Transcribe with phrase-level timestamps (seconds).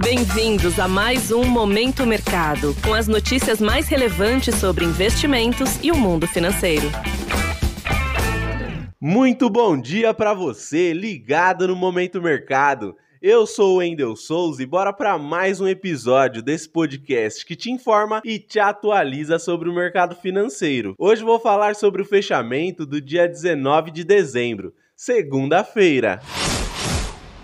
[0.00, 5.96] Bem-vindos a mais um Momento Mercado, com as notícias mais relevantes sobre investimentos e o
[5.96, 6.86] mundo financeiro.
[9.00, 12.96] Muito bom dia para você, ligado no Momento Mercado.
[13.20, 17.68] Eu sou o Endel Souza e bora para mais um episódio desse podcast que te
[17.68, 20.94] informa e te atualiza sobre o mercado financeiro.
[20.96, 26.20] Hoje vou falar sobre o fechamento do dia 19 de dezembro, segunda-feira.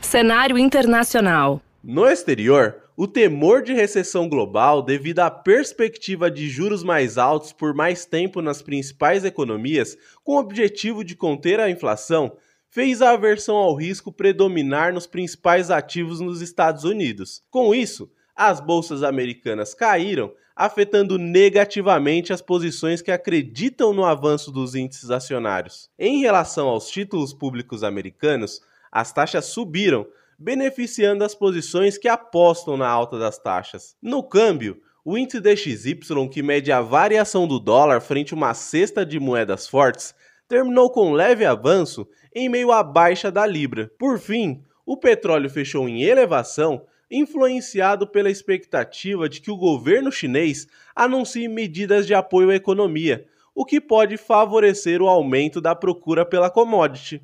[0.00, 1.60] Cenário internacional.
[1.88, 7.72] No exterior, o temor de recessão global devido à perspectiva de juros mais altos por
[7.72, 12.36] mais tempo nas principais economias, com o objetivo de conter a inflação,
[12.68, 17.44] fez a aversão ao risco predominar nos principais ativos nos Estados Unidos.
[17.52, 24.74] Com isso, as bolsas americanas caíram, afetando negativamente as posições que acreditam no avanço dos
[24.74, 25.88] índices acionários.
[25.96, 28.60] Em relação aos títulos públicos americanos,
[28.90, 30.04] as taxas subiram,
[30.38, 33.96] beneficiando as posições que apostam na alta das taxas.
[34.02, 39.06] No câmbio, o índice DXY, que mede a variação do dólar frente a uma cesta
[39.06, 40.14] de moedas fortes,
[40.48, 43.90] terminou com leve avanço em meio à baixa da libra.
[43.98, 50.66] Por fim, o petróleo fechou em elevação, influenciado pela expectativa de que o governo chinês
[50.94, 56.50] anuncie medidas de apoio à economia, o que pode favorecer o aumento da procura pela
[56.50, 57.22] commodity.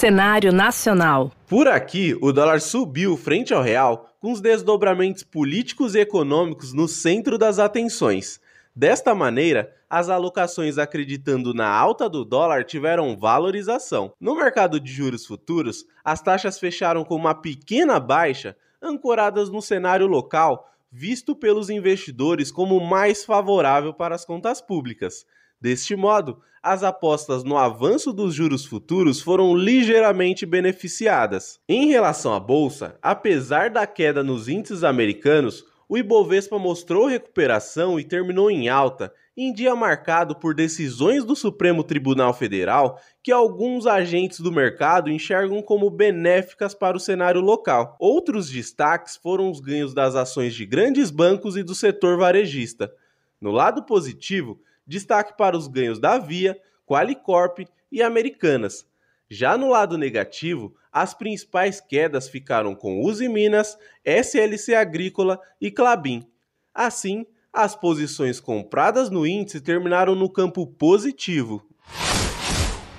[0.00, 1.30] Cenário nacional.
[1.46, 6.88] Por aqui, o dólar subiu frente ao real, com os desdobramentos políticos e econômicos no
[6.88, 8.40] centro das atenções.
[8.74, 14.14] Desta maneira, as alocações acreditando na alta do dólar tiveram valorização.
[14.18, 20.06] No mercado de juros futuros, as taxas fecharam com uma pequena baixa, ancoradas no cenário
[20.06, 25.26] local, visto pelos investidores como mais favorável para as contas públicas.
[25.60, 31.58] Deste modo, as apostas no avanço dos juros futuros foram ligeiramente beneficiadas.
[31.68, 38.04] Em relação à bolsa, apesar da queda nos índices americanos, o Ibovespa mostrou recuperação e
[38.04, 44.40] terminou em alta, em dia marcado por decisões do Supremo Tribunal Federal que alguns agentes
[44.40, 47.96] do mercado enxergam como benéficas para o cenário local.
[47.98, 52.92] Outros destaques foram os ganhos das ações de grandes bancos e do setor varejista.
[53.40, 57.60] No lado positivo, destaque para os ganhos da Via, Qualicorp
[57.90, 58.86] e Americanas.
[59.28, 66.26] Já no lado negativo, as principais quedas ficaram com Uzi Minas, SLC Agrícola e Clabin.
[66.74, 71.64] Assim, as posições compradas no índice terminaram no campo positivo.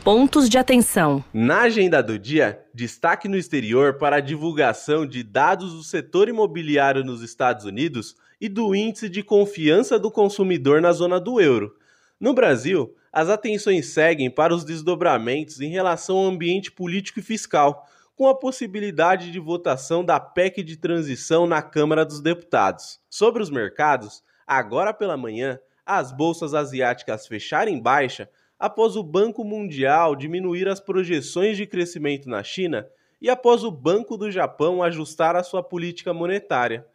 [0.04, 1.24] Pontos de atenção.
[1.32, 7.04] Na agenda do dia, destaque no exterior para a divulgação de dados do setor imobiliário
[7.04, 11.76] nos Estados Unidos e do índice de confiança do consumidor na zona do euro.
[12.20, 17.88] No Brasil, as atenções seguem para os desdobramentos em relação ao ambiente político e fiscal,
[18.16, 23.00] com a possibilidade de votação da PEC de transição na Câmara dos Deputados.
[23.08, 28.28] Sobre os mercados, agora pela manhã, as bolsas asiáticas fecharam em baixa
[28.62, 32.88] após o Banco Mundial diminuir as projeções de crescimento na China
[33.20, 36.86] e após o Banco do Japão ajustar a sua política monetária.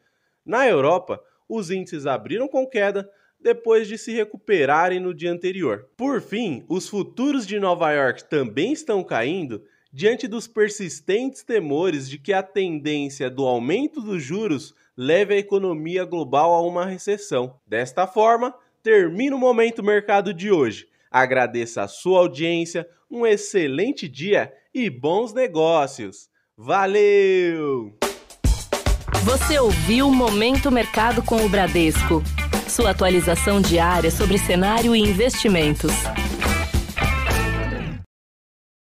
[0.45, 3.11] Na Europa, os índices abriram com queda,
[3.41, 5.89] depois de se recuperarem no dia anterior.
[5.97, 12.17] Por fim, os futuros de Nova York também estão caindo diante dos persistentes temores de
[12.17, 17.59] que a tendência do aumento dos juros leve a economia global a uma recessão.
[17.67, 20.87] Desta forma, termina o momento mercado de hoje.
[21.11, 26.29] Agradeço a sua audiência, um excelente dia e bons negócios.
[26.57, 27.97] Valeu!
[29.25, 32.23] Você ouviu Momento Mercado com o Bradesco
[32.77, 35.93] sua atualização diária sobre cenário e investimentos.